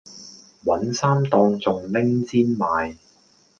[0.65, 2.97] 搵衫當仲拎氈賣